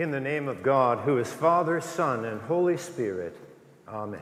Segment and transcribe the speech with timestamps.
[0.00, 3.36] In the name of God, who is Father, Son, and Holy Spirit.
[3.86, 4.18] Amen.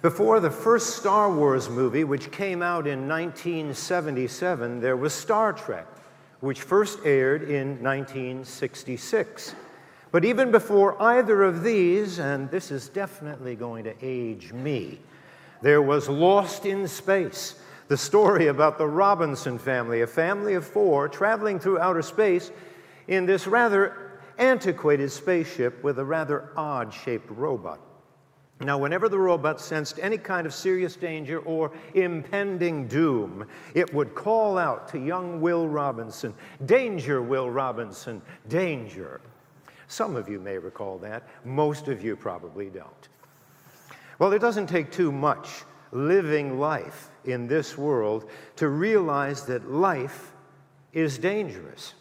[0.00, 5.86] Before the first Star Wars movie, which came out in 1977, there was Star Trek,
[6.40, 9.54] which first aired in 1966.
[10.10, 14.98] But even before either of these, and this is definitely going to age me,
[15.62, 17.54] there was Lost in Space,
[17.88, 22.50] the story about the Robinson family, a family of four traveling through outer space
[23.08, 27.80] in this rather antiquated spaceship with a rather odd shaped robot.
[28.60, 34.14] Now, whenever the robot sensed any kind of serious danger or impending doom, it would
[34.14, 36.32] call out to young Will Robinson,
[36.64, 39.20] Danger, Will Robinson, danger.
[39.88, 43.08] Some of you may recall that, most of you probably don't.
[44.18, 50.32] Well, it doesn't take too much living life in this world to realize that life
[50.92, 51.94] is dangerous.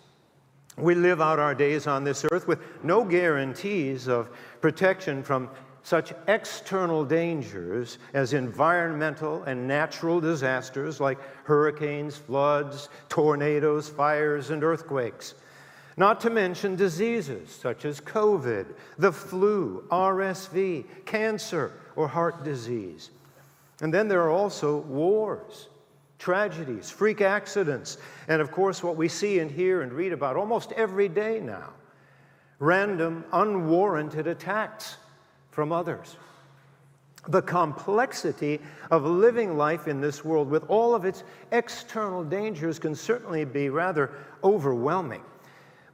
[0.77, 4.29] We live out our days on this earth with no guarantees of
[4.61, 5.49] protection from
[5.83, 15.35] such external dangers as environmental and natural disasters like hurricanes, floods, tornadoes, fires, and earthquakes.
[15.97, 23.11] Not to mention diseases such as COVID, the flu, RSV, cancer, or heart disease.
[23.81, 25.69] And then there are also wars,
[26.19, 27.97] tragedies, freak accidents,
[28.27, 31.69] and of course, what we see and hear and read about almost every day now
[32.61, 34.97] random, unwarranted attacks
[35.49, 36.15] from others.
[37.27, 42.95] The complexity of living life in this world with all of its external dangers can
[42.95, 44.11] certainly be rather
[44.43, 45.23] overwhelming.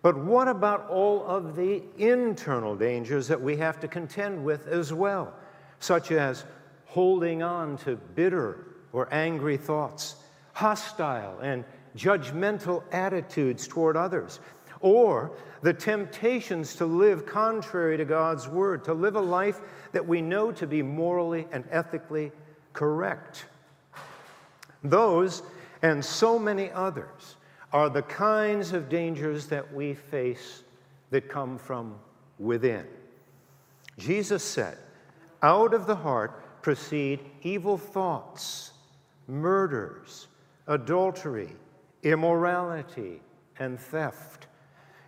[0.01, 4.93] But what about all of the internal dangers that we have to contend with as
[4.93, 5.33] well,
[5.79, 6.43] such as
[6.85, 10.15] holding on to bitter or angry thoughts,
[10.53, 11.63] hostile and
[11.95, 14.39] judgmental attitudes toward others,
[14.79, 19.59] or the temptations to live contrary to God's word, to live a life
[19.91, 22.31] that we know to be morally and ethically
[22.73, 23.45] correct.
[24.83, 25.41] Those
[25.81, 27.35] and so many others
[27.73, 30.63] are the kinds of dangers that we face
[31.09, 31.95] that come from
[32.39, 32.85] within.
[33.97, 34.77] Jesus said,
[35.41, 38.71] Out of the heart proceed evil thoughts,
[39.27, 40.27] murders,
[40.67, 41.55] adultery,
[42.03, 43.21] immorality,
[43.59, 44.47] and theft.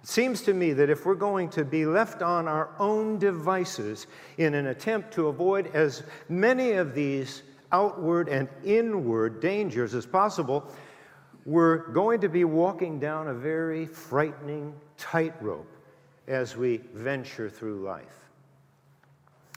[0.02, 4.08] It seems to me that if we're going to be left on our own devices
[4.38, 10.72] in an attempt to avoid as many of these outward and inward dangers as possible,
[11.46, 15.76] we're going to be walking down a very frightening tightrope
[16.28, 18.29] as we venture through life.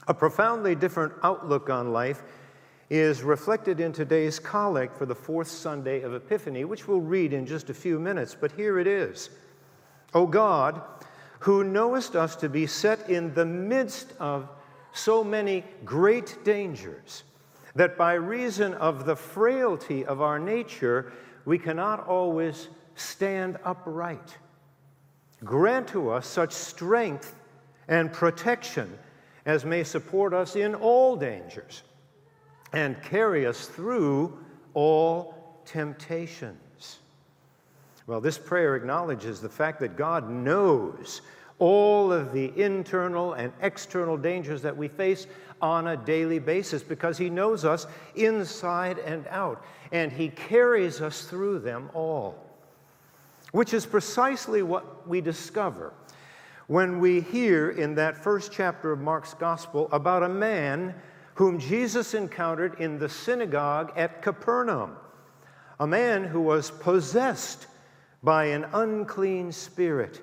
[0.07, 2.23] A profoundly different outlook on life
[2.89, 7.45] is reflected in today's collect for the fourth Sunday of Epiphany, which we'll read in
[7.45, 9.29] just a few minutes, but here it is.
[10.13, 10.81] O God,
[11.39, 14.49] who knowest us to be set in the midst of
[14.91, 17.23] so many great dangers,
[17.75, 21.13] that by reason of the frailty of our nature,
[21.45, 24.37] we cannot always stand upright.
[25.43, 27.35] Grant to us such strength
[27.87, 28.99] and protection
[29.45, 31.83] as may support us in all dangers
[32.71, 34.37] and carry us through
[34.73, 36.99] all temptations.
[38.07, 41.21] Well, this prayer acknowledges the fact that God knows
[41.59, 45.27] all of the internal and external dangers that we face
[45.61, 51.23] on a daily basis because He knows us inside and out, and He carries us
[51.23, 52.35] through them all.
[53.51, 55.93] Which is precisely what we discover
[56.67, 60.95] when we hear in that first chapter of Mark's Gospel about a man
[61.35, 64.95] whom Jesus encountered in the synagogue at Capernaum,
[65.79, 67.67] a man who was possessed
[68.21, 70.21] by an unclean spirit.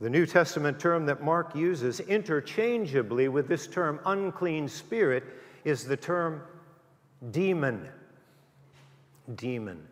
[0.00, 5.24] The New Testament term that Mark uses interchangeably with this term unclean spirit
[5.64, 6.42] is the term
[7.30, 7.88] demon.
[9.36, 9.86] Demon.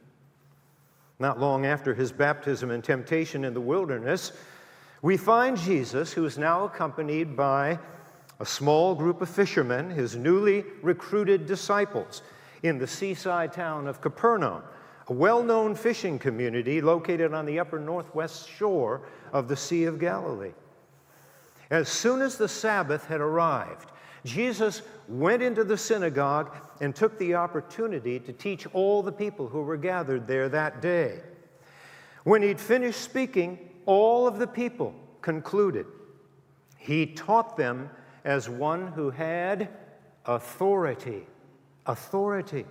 [1.20, 4.32] Not long after his baptism and temptation in the wilderness,
[5.02, 7.78] we find Jesus, who is now accompanied by
[8.38, 12.22] a small group of fishermen, his newly recruited disciples,
[12.62, 14.62] in the seaside town of Capernaum
[15.10, 19.02] a well known fishing community located on the upper northwest shore
[19.32, 20.52] of the Sea of Galilee.
[21.70, 23.90] As soon as the Sabbath had arrived,
[24.24, 29.62] Jesus went into the synagogue and took the opportunity to teach all the people who
[29.62, 31.20] were gathered there that day.
[32.24, 35.84] When he'd finished speaking, all of the people concluded.
[36.78, 37.90] He taught them
[38.24, 39.68] as one who had
[40.26, 41.26] authority.
[41.86, 42.66] Authority.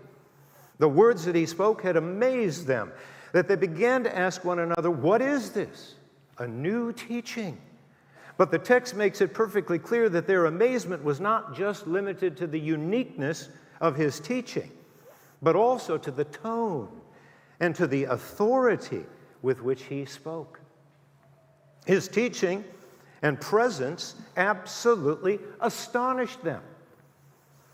[0.77, 2.93] The words that he spoke had amazed them,
[3.33, 5.95] that they began to ask one another, What is this?
[6.37, 7.59] A new teaching.
[8.37, 12.47] But the text makes it perfectly clear that their amazement was not just limited to
[12.47, 13.49] the uniqueness
[13.81, 14.71] of his teaching,
[15.41, 16.87] but also to the tone
[17.59, 19.05] and to the authority
[19.41, 20.61] with which he spoke.
[21.89, 22.63] His teaching
[23.23, 26.61] and presence absolutely astonished them.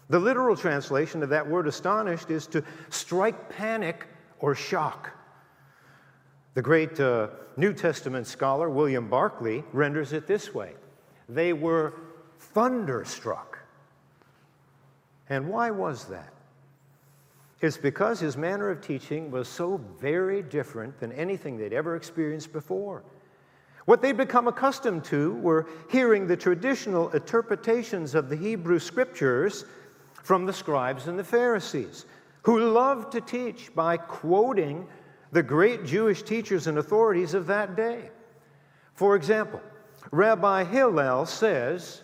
[0.08, 4.08] The literal translation of that word astonished is to strike panic
[4.40, 5.12] or shock.
[6.54, 7.28] The great uh,
[7.58, 10.76] New Testament scholar William Barclay renders it this way
[11.28, 11.92] they were
[12.40, 13.60] thunderstruck.
[15.28, 16.32] And why was that?
[17.60, 22.54] It's because his manner of teaching was so very different than anything they'd ever experienced
[22.54, 23.04] before.
[23.86, 29.66] What they'd become accustomed to were hearing the traditional interpretations of the Hebrew scriptures
[30.24, 32.06] from the scribes and the Pharisees,
[32.42, 34.88] who loved to teach by quoting
[35.32, 38.10] the great Jewish teachers and authorities of that day.
[38.96, 39.62] For example,
[40.12, 42.02] Rabbi Hillel says,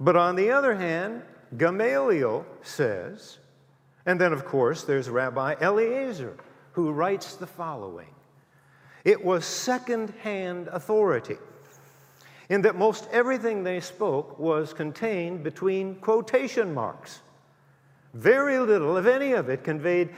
[0.00, 1.22] but on the other hand,
[1.56, 3.38] Gamaliel says,
[4.06, 6.36] and then of course there's Rabbi Eliezer
[6.72, 8.08] who writes the following.
[9.04, 11.36] It was second hand authority
[12.48, 17.20] in that most everything they spoke was contained between quotation marks.
[18.14, 20.10] Very little, if any of it, conveyed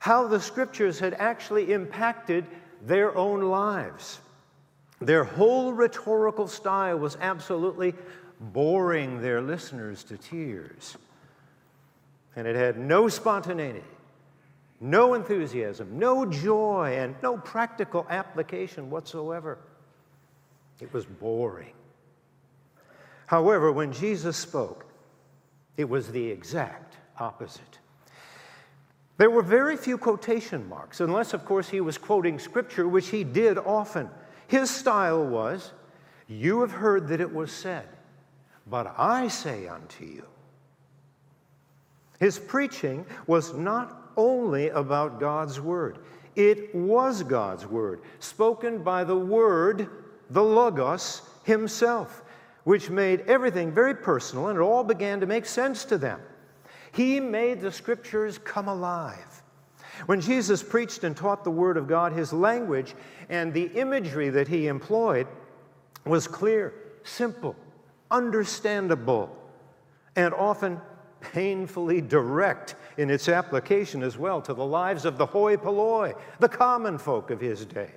[0.00, 2.46] how the scriptures had actually impacted
[2.82, 4.20] their own lives.
[5.00, 7.94] Their whole rhetorical style was absolutely
[8.40, 10.96] boring their listeners to tears.
[12.36, 13.82] And it had no spontaneity,
[14.80, 19.58] no enthusiasm, no joy, and no practical application whatsoever.
[20.80, 21.72] It was boring.
[23.26, 24.86] However, when Jesus spoke,
[25.76, 27.78] it was the exact opposite.
[29.16, 33.24] There were very few quotation marks, unless, of course, he was quoting scripture, which he
[33.24, 34.08] did often.
[34.46, 35.72] His style was,
[36.28, 37.88] You have heard that it was said,
[38.66, 40.24] but I say unto you.
[42.20, 46.00] His preaching was not only about God's Word,
[46.36, 49.88] it was God's Word, spoken by the Word
[50.28, 52.22] the Logos himself,
[52.64, 56.20] which made everything very personal and it all began to make sense to them.
[56.92, 59.42] He made the scriptures come alive.
[60.06, 62.94] When Jesus preached and taught the Word of God, his language
[63.28, 65.26] and the imagery that he employed
[66.04, 66.74] was clear,
[67.04, 67.56] simple,
[68.10, 69.34] understandable,
[70.14, 70.80] and often
[71.20, 76.48] painfully direct in its application as well to the lives of the hoi polloi, the
[76.48, 77.90] common folk of his day.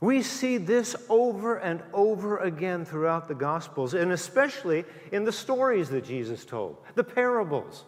[0.00, 5.88] We see this over and over again throughout the Gospels, and especially in the stories
[5.90, 7.84] that Jesus told, the parables,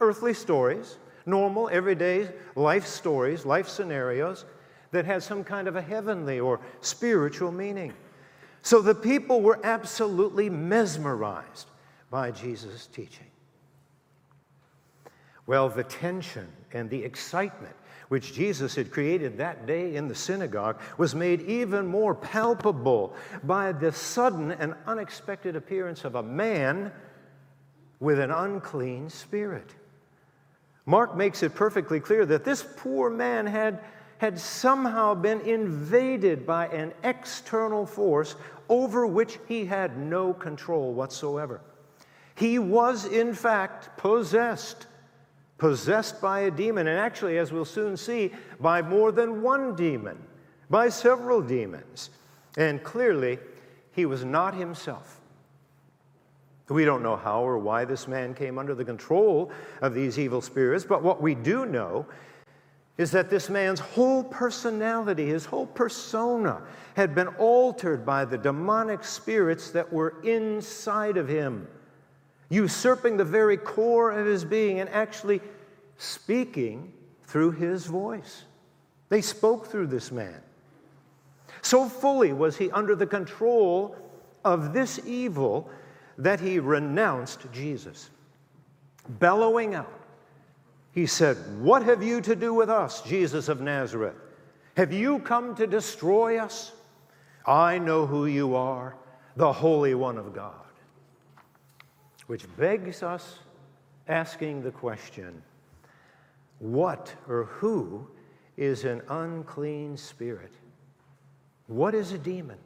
[0.00, 4.44] earthly stories, normal, everyday life stories, life scenarios
[4.90, 7.94] that had some kind of a heavenly or spiritual meaning.
[8.62, 11.70] So the people were absolutely mesmerized
[12.10, 13.29] by Jesus' teaching.
[15.50, 17.74] Well, the tension and the excitement
[18.06, 23.72] which Jesus had created that day in the synagogue, was made even more palpable by
[23.72, 26.92] the sudden and unexpected appearance of a man
[27.98, 29.74] with an unclean spirit.
[30.86, 33.80] Mark makes it perfectly clear that this poor man had,
[34.18, 38.36] had somehow been invaded by an external force
[38.68, 41.60] over which he had no control whatsoever.
[42.36, 44.86] He was, in fact, possessed
[45.60, 50.18] possessed by a demon, and actually, as we'll soon see, by more than one demon,
[50.70, 52.10] by several demons.
[52.56, 53.38] And clearly,
[53.92, 55.20] he was not himself.
[56.68, 59.50] We don't know how or why this man came under the control
[59.82, 62.06] of these evil spirits, but what we do know
[62.96, 66.62] is that this man's whole personality, his whole persona,
[66.94, 71.66] had been altered by the demonic spirits that were inside of him
[72.50, 75.40] usurping the very core of his being and actually
[75.96, 76.92] speaking
[77.22, 78.42] through his voice.
[79.08, 80.42] They spoke through this man.
[81.62, 83.96] So fully was he under the control
[84.44, 85.70] of this evil
[86.18, 88.10] that he renounced Jesus.
[89.08, 89.92] Bellowing out,
[90.92, 94.16] he said, What have you to do with us, Jesus of Nazareth?
[94.76, 96.72] Have you come to destroy us?
[97.46, 98.96] I know who you are,
[99.36, 100.69] the Holy One of God
[102.30, 103.40] which begs us
[104.06, 105.42] asking the question
[106.60, 108.06] what or who
[108.56, 110.52] is an unclean spirit?
[111.66, 112.58] What is a demon?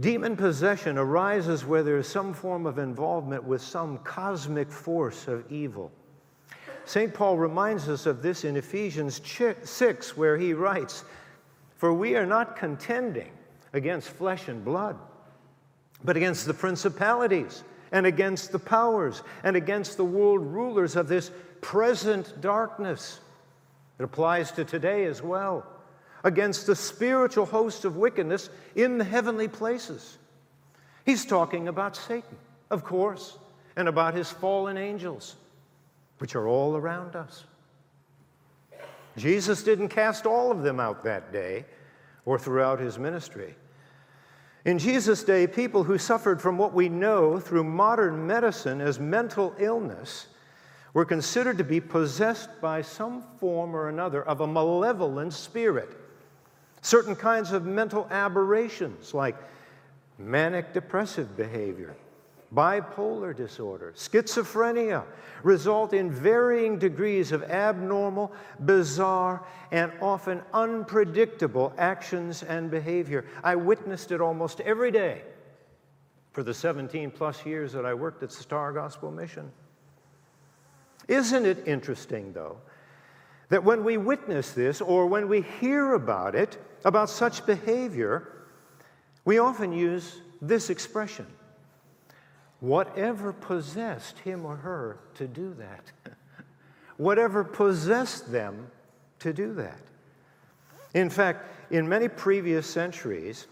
[0.00, 5.44] Demon possession arises where there is some form of involvement with some cosmic force of
[5.52, 5.92] evil.
[6.84, 7.14] St.
[7.14, 9.20] Paul reminds us of this in Ephesians
[9.62, 11.04] 6, where he writes,
[11.76, 13.30] For we are not contending
[13.72, 14.96] against flesh and blood,
[16.04, 21.30] but against the principalities and against the powers and against the world rulers of this
[21.60, 23.20] present darkness.
[23.98, 25.66] It applies to today as well.
[26.24, 30.18] Against the spiritual host of wickedness in the heavenly places.
[31.04, 32.36] He's talking about Satan,
[32.70, 33.38] of course,
[33.76, 35.36] and about his fallen angels,
[36.18, 37.44] which are all around us.
[39.16, 41.64] Jesus didn't cast all of them out that day
[42.24, 43.54] or throughout his ministry.
[44.64, 49.54] In Jesus' day, people who suffered from what we know through modern medicine as mental
[49.58, 50.26] illness
[50.92, 55.96] were considered to be possessed by some form or another of a malevolent spirit.
[56.82, 59.36] Certain kinds of mental aberrations, like
[60.18, 61.94] manic depressive behavior,
[62.54, 65.04] bipolar disorder, schizophrenia,
[65.42, 68.32] result in varying degrees of abnormal,
[68.64, 73.24] bizarre, and often unpredictable actions and behavior.
[73.44, 75.22] I witnessed it almost every day
[76.32, 79.50] for the 17 plus years that I worked at Star Gospel Mission.
[81.08, 82.58] Isn't it interesting, though,
[83.48, 88.28] that when we witness this or when we hear about it, about such behavior,
[89.24, 91.26] we often use this expression
[92.60, 96.14] whatever possessed him or her to do that.
[96.96, 98.70] whatever possessed them
[99.18, 99.80] to do that.
[100.94, 103.46] In fact, in many previous centuries,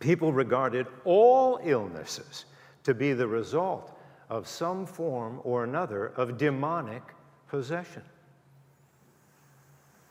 [0.00, 2.44] people regarded all illnesses
[2.84, 3.96] to be the result
[4.28, 7.02] of some form or another of demonic
[7.48, 8.02] possession.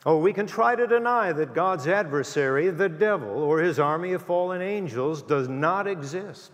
[0.05, 4.24] Oh, we can try to deny that God's adversary, the devil, or his army of
[4.24, 6.51] fallen angels, does not exist.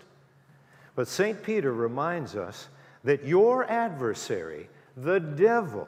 [0.97, 1.43] But St.
[1.43, 2.69] Peter reminds us
[3.03, 5.87] that your adversary, the devil,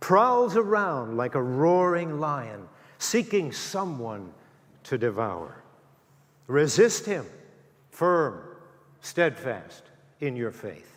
[0.00, 2.66] prowls around like a roaring lion,
[2.96, 4.32] seeking someone
[4.84, 5.62] to devour.
[6.46, 7.26] Resist him,
[7.90, 8.40] firm,
[9.02, 9.82] steadfast
[10.20, 10.96] in your faith.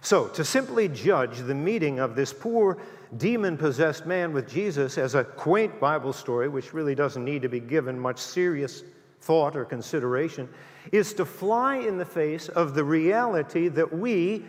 [0.00, 2.78] So, to simply judge the meeting of this poor
[3.18, 7.48] demon possessed man with Jesus as a quaint Bible story, which really doesn't need to
[7.48, 8.82] be given much serious
[9.20, 10.48] thought or consideration,
[10.92, 14.44] is to fly in the face of the reality that we,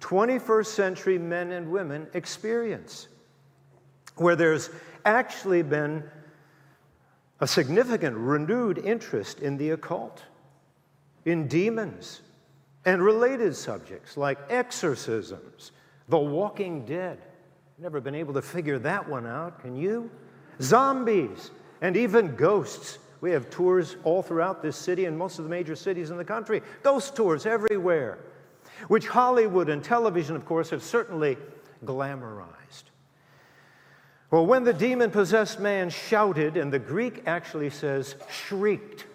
[0.00, 3.08] 21st century men and women, experience,
[4.16, 4.70] where there's
[5.04, 6.02] actually been
[7.40, 10.22] a significant renewed interest in the occult,
[11.24, 12.20] in demons,
[12.84, 15.72] and related subjects like exorcisms,
[16.08, 17.18] the walking dead.
[17.78, 20.10] Never been able to figure that one out, can you?
[20.60, 21.50] Zombies,
[21.80, 25.76] and even ghosts we have tours all throughout this city and most of the major
[25.76, 28.18] cities in the country, ghost tours everywhere,
[28.88, 31.38] which Hollywood and television, of course, have certainly
[31.84, 32.82] glamorized.
[34.32, 39.06] Well, when the demon possessed man shouted, and the Greek actually says shrieked,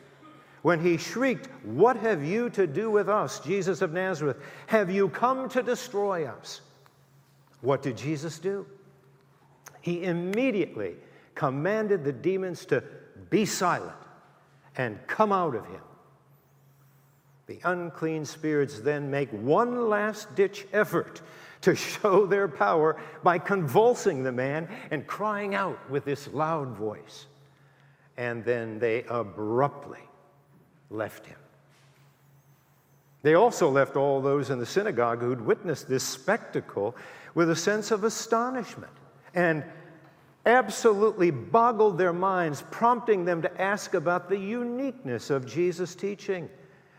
[0.61, 4.37] when he shrieked, What have you to do with us, Jesus of Nazareth?
[4.67, 6.61] Have you come to destroy us?
[7.59, 8.65] What did Jesus do?
[9.81, 10.95] He immediately
[11.35, 12.83] commanded the demons to
[13.29, 13.97] be silent
[14.75, 15.81] and come out of him.
[17.47, 21.21] The unclean spirits then make one last ditch effort
[21.61, 27.25] to show their power by convulsing the man and crying out with this loud voice.
[28.17, 30.01] And then they abruptly
[30.89, 31.37] left him.
[33.23, 36.95] They also left all those in the synagogue who'd witnessed this spectacle
[37.33, 38.93] with a sense of astonishment
[39.33, 39.63] and
[40.47, 46.49] absolutely boggled their minds, prompting them to ask about the uniqueness of Jesus' teaching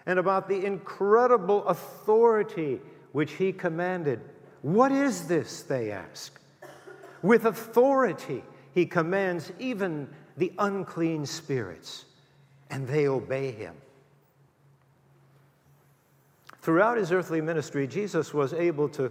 [0.06, 2.80] and about the incredible authority
[3.12, 4.20] which he commanded.
[4.62, 5.62] What is this?
[5.62, 6.38] They ask.
[7.22, 12.04] With authority, he commands even the unclean spirits,
[12.70, 13.74] and they obey him.
[16.60, 19.10] Throughout his earthly ministry, Jesus was able to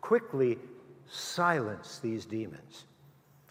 [0.00, 0.58] quickly
[1.06, 2.84] silence these demons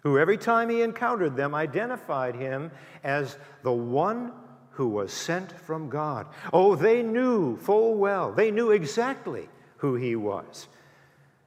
[0.05, 2.69] who every time he encountered them identified him
[3.03, 4.31] as the one
[4.69, 6.27] who was sent from God.
[6.53, 10.67] Oh, they knew full well, they knew exactly who he was.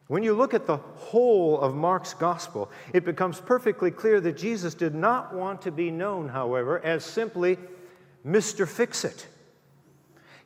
[0.09, 4.75] When you look at the whole of Mark's gospel, it becomes perfectly clear that Jesus
[4.75, 7.59] did not want to be known, however, as simply
[8.27, 8.67] Mr.
[8.67, 9.29] Fix It.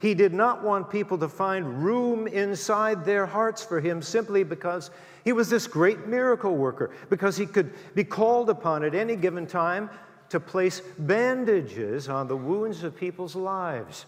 [0.02, 4.90] He did not want people to find room inside their hearts for him simply because
[5.24, 9.46] he was this great miracle worker, because he could be called upon at any given
[9.46, 9.88] time
[10.30, 14.06] to place bandages on the wounds of people's lives,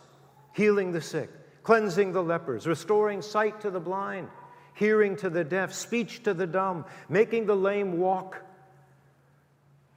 [0.52, 1.30] healing the sick,
[1.62, 4.26] cleansing the lepers, restoring sight to the blind,
[4.74, 8.42] hearing to the deaf, speech to the dumb, making the lame walk,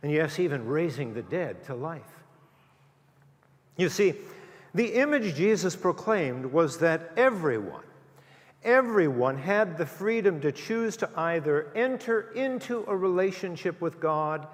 [0.03, 2.03] and yes, even raising the dead to life.
[3.77, 4.13] You see,
[4.77, 7.83] the image Jesus proclaimed was that everyone,
[8.63, 14.47] everyone had the freedom to choose to either enter into a relationship with God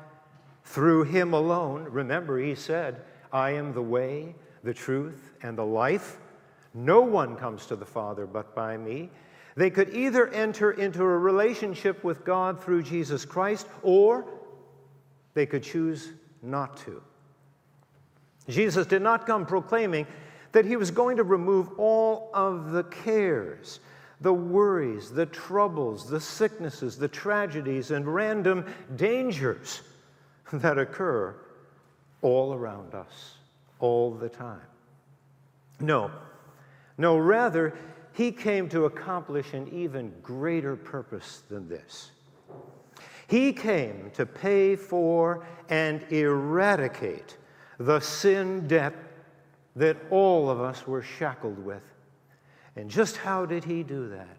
[0.63, 1.84] through Him alone.
[1.89, 3.01] Remember, He said,
[3.34, 6.20] I am the way, the truth, and the life.
[6.74, 9.10] No one comes to the Father but by me.
[9.58, 14.25] They could either enter into a relationship with God through Jesus Christ, or
[15.34, 17.03] they could choose not to.
[18.50, 20.06] Jesus did not come proclaiming
[20.52, 23.80] that he was going to remove all of the cares,
[24.22, 29.82] the worries, the troubles, the sicknesses, the tragedies, and random dangers
[30.54, 31.36] that occur
[32.22, 33.36] all around us
[33.80, 34.62] all the time.
[35.80, 36.12] No,
[36.98, 37.74] no, rather,
[38.14, 42.12] he came to accomplish an even greater purpose than this.
[43.28, 47.38] He came to pay for and eradicate
[47.86, 48.94] the sin debt
[49.75, 51.84] that all of us were shackled with.
[52.78, 54.38] And just how did he do that?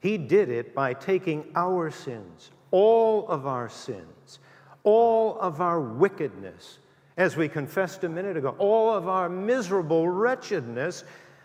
[0.00, 4.40] He did it by taking our sins, all of our sins,
[4.82, 6.78] all of our wickedness,
[7.16, 11.04] as we confessed a minute ago, all of our miserable wretchedness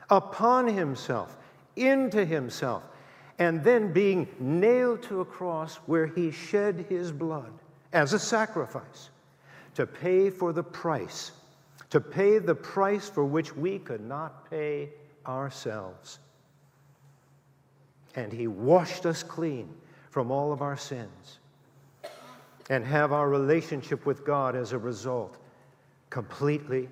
[0.10, 1.38] upon himself,
[1.78, 2.84] into himself,
[3.38, 7.54] and then being nailed to a cross where he shed his blood
[7.94, 9.10] as a sacrifice
[9.80, 11.32] to pay for the price,
[11.90, 14.90] to pay the price for which we could not pay
[15.26, 16.20] ourselves.
[18.14, 19.70] And he washed us clean
[20.10, 21.40] from all of our sins
[22.70, 25.38] and have our relationship with God as a result
[26.10, 26.90] completely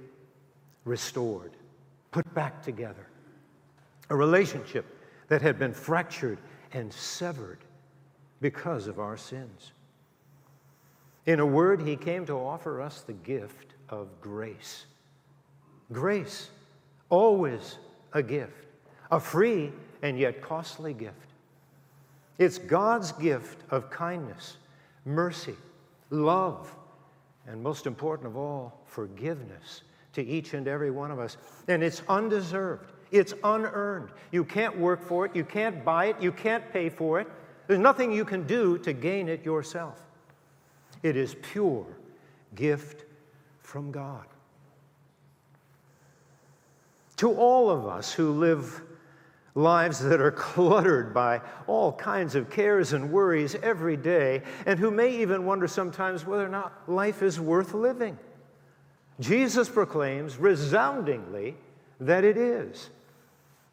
[0.86, 1.52] restored,
[2.12, 3.06] put back together.
[4.12, 4.86] A relationship
[5.28, 6.38] that had been fractured
[6.72, 7.60] and severed
[8.40, 9.74] because of our sins.
[11.28, 14.86] In a word, he came to offer us the gift of grace.
[15.92, 16.50] Grace,
[17.10, 17.78] always
[18.14, 18.66] a gift,
[19.12, 21.34] a free and yet costly gift.
[22.38, 24.56] It's God's gift of kindness,
[25.04, 25.56] mercy,
[26.12, 26.74] love,
[27.46, 29.82] and most important of all, forgiveness
[30.14, 31.36] to each and every one of us.
[31.68, 34.12] And it's undeserved, it's unearned.
[34.32, 37.28] You can't work for it, you can't buy it, you can't pay for it.
[37.68, 40.07] There's nothing you can do to gain it yourself.
[41.04, 41.86] It is pure
[42.56, 43.06] gift
[43.62, 44.26] from God.
[47.18, 48.82] To all of us who live
[49.56, 54.92] lives that are cluttered by all kinds of cares and worries every day, and who
[54.92, 58.18] may even wonder sometimes whether or not life is worth living.
[59.20, 61.56] Jesus proclaims resoundingly
[62.00, 62.90] that it is.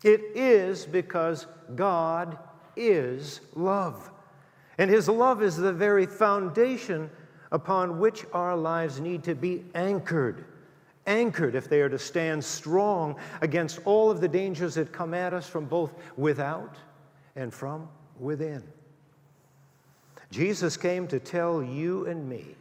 [0.03, 2.39] It is because God
[2.77, 4.11] is love.
[4.79, 7.11] And His love is the very foundation
[7.53, 10.45] upon which our lives need to be anchored
[11.07, 15.35] anchored if they are to stand strong against all of the dangers that come at
[15.35, 16.77] us from both without
[17.37, 18.63] and from within.
[20.31, 22.57] Jesus came to tell you and me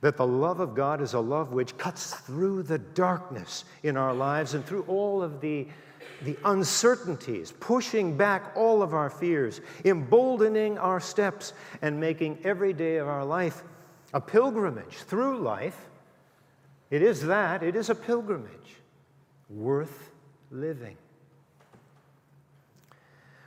[0.00, 4.14] that the love of God is a love which cuts through the darkness in our
[4.14, 5.66] lives and through all of the,
[6.22, 12.96] the uncertainties, pushing back all of our fears, emboldening our steps, and making every day
[12.96, 13.62] of our life
[14.14, 15.88] a pilgrimage through life
[16.90, 18.76] it is that, it is a pilgrimage
[19.50, 20.10] worth
[20.50, 20.96] living.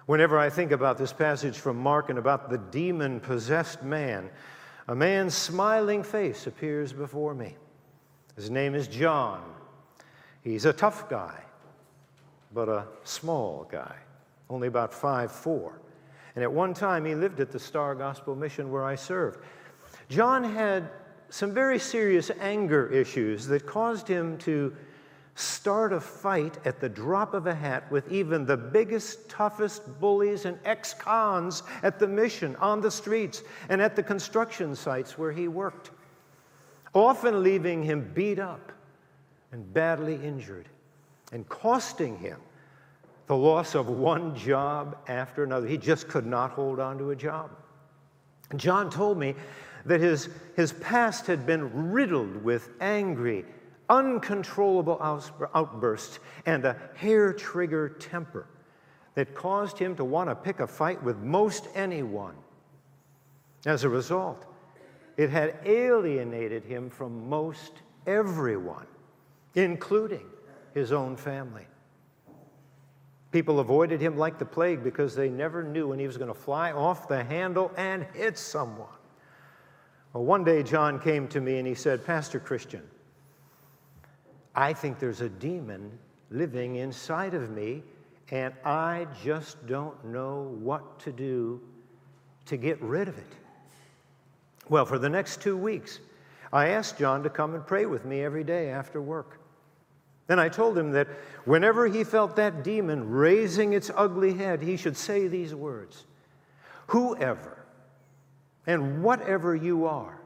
[0.05, 4.29] Whenever I think about this passage from Mark and about the demon possessed man,
[4.87, 7.55] a man's smiling face appears before me.
[8.35, 9.43] His name is John.
[10.43, 11.39] He's a tough guy,
[12.53, 13.95] but a small guy,
[14.49, 15.79] only about five four.
[16.35, 19.39] And at one time, he lived at the Star Gospel Mission where I served.
[20.09, 20.89] John had
[21.29, 24.75] some very serious anger issues that caused him to
[25.41, 30.45] start a fight at the drop of a hat with even the biggest, toughest bullies
[30.45, 35.31] and ex cons at the mission, on the streets, and at the construction sites where
[35.31, 35.91] he worked,
[36.93, 38.71] often leaving him beat up
[39.51, 40.69] and badly injured,
[41.31, 42.39] and costing him
[43.27, 45.67] the loss of one job after another.
[45.67, 47.49] He just could not hold on to a job.
[48.57, 49.35] John told me
[49.85, 53.45] that his, his past had been riddled with angry,
[53.91, 54.97] uncontrollable
[55.53, 58.47] outbursts and a hair trigger temper
[59.15, 62.33] that caused him to want to pick a fight with most anyone.
[63.65, 64.45] As a result,
[65.17, 67.73] it had alienated him from most
[68.07, 68.87] everyone,
[69.55, 70.25] including
[70.73, 71.67] his own family.
[73.31, 76.39] People avoided him like the plague because they never knew when he was going to
[76.39, 78.87] fly off the handle and hit someone.
[80.13, 82.81] Well, one day John came to me and he said, Pastor Christian,
[84.55, 85.97] I think there's a demon
[86.29, 87.83] living inside of me,
[88.31, 91.61] and I just don't know what to do
[92.45, 93.33] to get rid of it.
[94.69, 95.99] Well, for the next two weeks,
[96.53, 99.39] I asked John to come and pray with me every day after work.
[100.27, 101.07] Then I told him that
[101.43, 106.05] whenever he felt that demon raising its ugly head, he should say these words
[106.87, 107.65] Whoever
[108.65, 110.20] and whatever you are,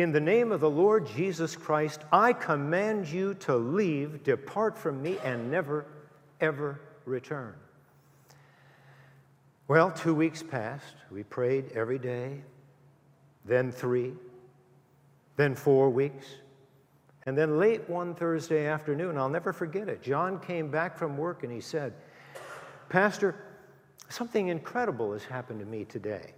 [0.00, 5.02] in the name of the Lord Jesus Christ, I command you to leave, depart from
[5.02, 5.86] me, and never,
[6.40, 7.54] ever return.
[9.66, 10.94] Well, two weeks passed.
[11.10, 12.40] We prayed every day,
[13.44, 14.12] then three,
[15.36, 16.26] then four weeks.
[17.26, 21.42] And then late one Thursday afternoon, I'll never forget it, John came back from work
[21.42, 21.92] and he said,
[22.88, 23.34] Pastor,
[24.08, 26.32] something incredible has happened to me today.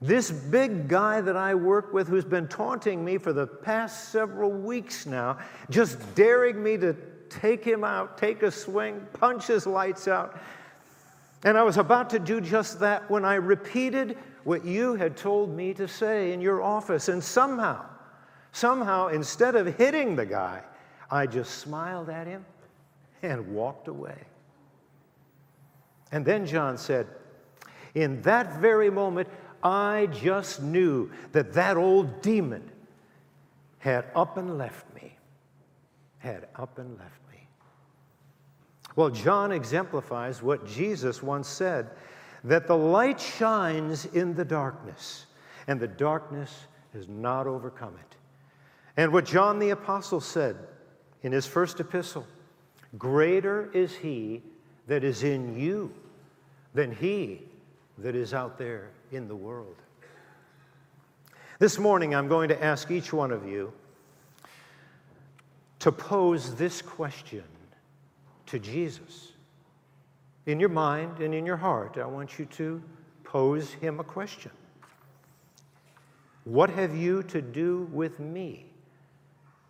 [0.00, 4.50] This big guy that I work with, who's been taunting me for the past several
[4.50, 5.38] weeks now,
[5.70, 6.94] just daring me to
[7.30, 10.38] take him out, take a swing, punch his lights out.
[11.44, 15.54] And I was about to do just that when I repeated what you had told
[15.54, 17.08] me to say in your office.
[17.08, 17.84] And somehow,
[18.52, 20.62] somehow, instead of hitting the guy,
[21.10, 22.44] I just smiled at him
[23.22, 24.16] and walked away.
[26.12, 27.06] And then John said,
[27.94, 29.28] In that very moment,
[29.66, 32.70] I just knew that that old demon
[33.78, 35.16] had up and left me.
[36.18, 37.48] Had up and left me.
[38.94, 41.90] Well, John exemplifies what Jesus once said
[42.44, 45.26] that the light shines in the darkness,
[45.66, 48.16] and the darkness has not overcome it.
[48.96, 50.56] And what John the Apostle said
[51.24, 52.24] in his first epistle
[52.96, 54.44] Greater is he
[54.86, 55.92] that is in you
[56.72, 57.42] than he
[57.98, 59.76] that is out there in the world.
[61.58, 63.72] This morning, I'm going to ask each one of you
[65.78, 67.44] to pose this question
[68.46, 69.32] to Jesus.
[70.46, 72.82] In your mind and in your heart, I want you to
[73.24, 74.52] pose him a question
[76.44, 78.66] What have you to do with me,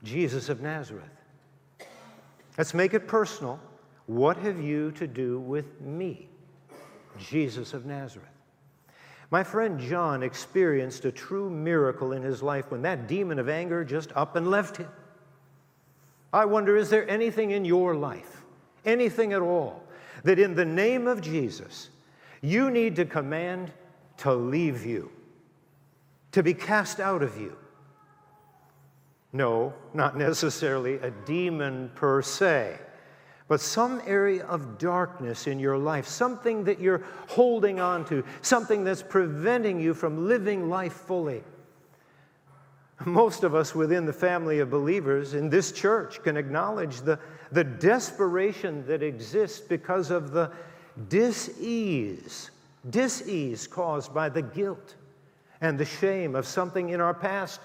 [0.03, 1.05] Jesus of Nazareth?
[2.59, 3.61] Let's make it personal.
[4.07, 6.29] What have you to do with me,
[7.19, 8.29] Jesus of Nazareth?
[9.31, 13.85] My friend John experienced a true miracle in his life when that demon of anger
[13.85, 14.89] just up and left him.
[16.33, 18.45] I wonder is there anything in your life,
[18.85, 19.83] anything at all,
[20.23, 21.91] that in the name of Jesus
[22.41, 23.73] you need to command
[24.19, 25.11] to leave you,
[26.33, 27.57] to be cast out of you?
[29.33, 32.79] No, not necessarily a demon per se
[33.49, 38.83] but some area of darkness in your life, something that you're holding on to, something
[38.83, 41.43] that's preventing you from living life fully.
[43.05, 47.19] Most of us within the family of believers in this church can acknowledge the,
[47.53, 50.51] the desperation that exists because of the
[51.09, 52.51] dis-ease,
[52.91, 54.95] dis-ease caused by the guilt
[55.61, 57.61] and the shame of something in our past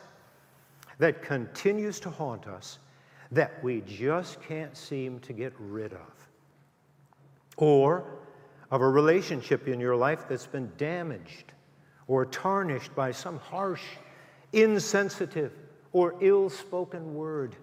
[0.99, 2.77] that continues to haunt us
[3.31, 6.29] that we just can't seem to get rid of.
[7.57, 8.05] Or
[8.69, 11.53] of a relationship in your life that's been damaged
[12.07, 13.83] or tarnished by some harsh,
[14.53, 15.53] insensitive,
[15.93, 17.55] or ill spoken word.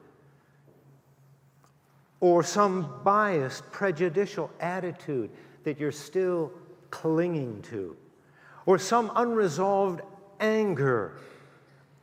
[2.20, 5.31] Or some biased, prejudicial attitude
[5.64, 6.52] that you're still
[6.90, 7.96] clinging to.
[8.66, 10.00] Or some unresolved
[10.40, 11.18] anger,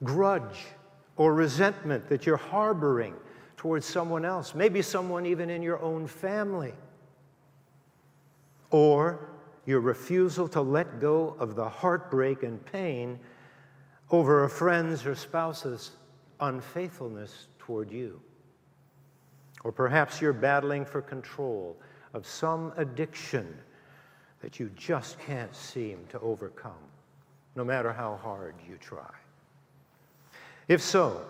[0.04, 0.66] grudge,
[1.18, 3.16] or resentment that you're harboring
[3.58, 6.74] towards someone else, maybe someone even in your own family.
[8.72, 9.30] Or
[9.66, 13.20] your refusal to let go of the heartbreak and pain
[14.12, 15.92] over a friend's or spouse's
[16.40, 18.22] unfaithfulness toward you.
[19.64, 21.76] Or perhaps you're battling for control
[22.14, 23.58] of some addiction
[24.42, 26.74] that you just can't seem to overcome,
[27.56, 29.10] no matter how hard you try.
[30.68, 31.26] If so,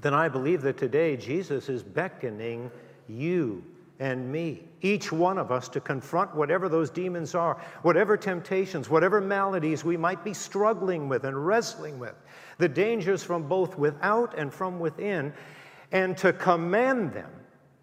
[0.00, 2.70] then I believe that today Jesus is beckoning
[3.08, 3.62] you
[3.98, 9.20] and me, each one of us, to confront whatever those demons are, whatever temptations, whatever
[9.20, 12.14] maladies we might be struggling with and wrestling with,
[12.58, 15.32] the dangers from both without and from within,
[15.92, 17.30] and to command them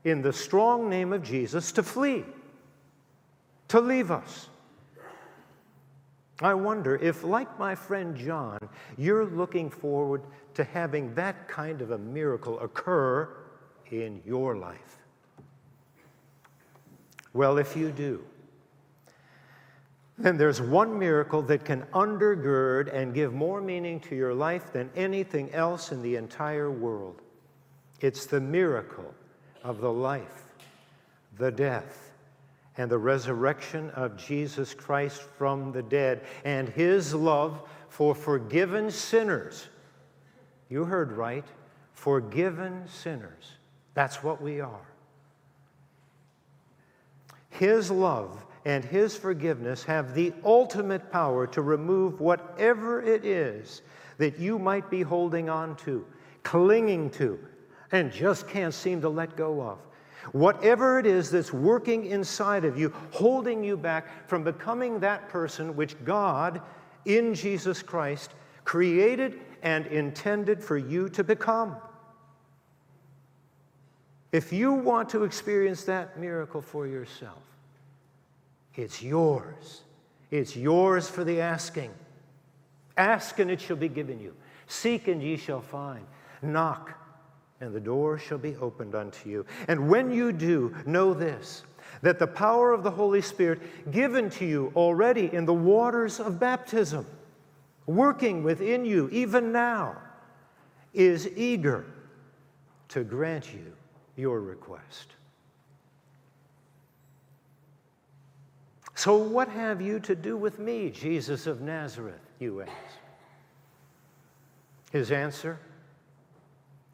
[0.04, 2.24] in the strong name of Jesus to flee,
[3.70, 4.50] to leave us.
[6.42, 8.58] I wonder if, like my friend John,
[8.98, 10.24] you're looking forward
[10.56, 13.30] to having that kind of a miracle occur
[13.92, 14.98] in your life.
[17.34, 18.24] Well, if you do,
[20.18, 24.90] then there's one miracle that can undergird and give more meaning to your life than
[24.96, 27.22] anything else in the entire world.
[28.00, 29.14] It's the miracle
[29.64, 30.44] of the life,
[31.38, 32.13] the death,
[32.78, 39.68] and the resurrection of Jesus Christ from the dead, and his love for forgiven sinners.
[40.70, 41.46] You heard right,
[41.94, 43.52] forgiven sinners.
[43.94, 44.88] That's what we are.
[47.52, 53.82] His love and His forgiveness have the ultimate power to remove whatever it is
[54.18, 56.06] that you might be holding on to,
[56.44, 57.40] clinging to,
[57.92, 59.80] and just can't seem to let go of.
[60.32, 65.76] Whatever it is that's working inside of you, holding you back from becoming that person
[65.76, 66.62] which God,
[67.06, 68.32] in Jesus Christ,
[68.64, 71.76] created and intended for you to become.
[74.32, 77.44] If you want to experience that miracle for yourself,
[78.76, 79.82] it's yours.
[80.32, 81.92] It's yours for the asking.
[82.98, 84.34] Ask and it shall be given you.
[84.68, 86.06] Seek and ye shall find.
[86.42, 86.98] Knock
[87.64, 89.46] and the door shall be opened unto you.
[89.68, 91.64] And when you do, know this
[92.02, 96.38] that the power of the Holy Spirit given to you already in the waters of
[96.38, 97.06] baptism,
[97.86, 99.96] working within you even now,
[100.94, 101.86] is eager
[102.90, 103.72] to grant you
[104.18, 105.14] your request.
[108.96, 112.22] So, what have you to do with me, Jesus of Nazareth?
[112.40, 112.72] You ask.
[114.92, 115.58] His answer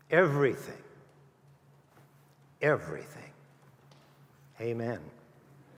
[0.10, 0.82] everything.
[2.62, 3.32] Everything.
[4.60, 5.00] Amen.